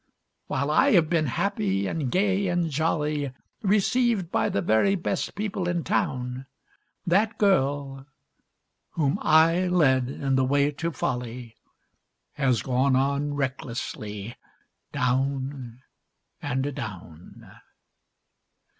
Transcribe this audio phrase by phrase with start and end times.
[0.47, 5.69] While I have been happy and gay and jolly, Received by the very best people
[5.69, 6.47] in town,
[7.05, 8.07] That girl
[8.93, 11.55] whom I led in the way to folly,
[12.33, 14.35] Has gone on recklessly
[14.91, 15.83] down
[16.41, 17.51] and down.